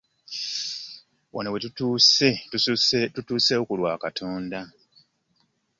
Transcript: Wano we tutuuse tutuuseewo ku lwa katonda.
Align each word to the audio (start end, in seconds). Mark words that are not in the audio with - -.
Wano 1.33 1.49
we 1.53 1.59
tutuuse 1.63 2.29
tutuuseewo 3.13 3.63
ku 3.69 3.73
lwa 3.79 3.93
katonda. 4.03 4.59